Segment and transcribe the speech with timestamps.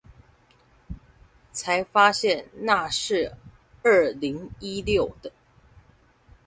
[1.51, 3.35] 才發現那是
[3.83, 5.31] 二零一六的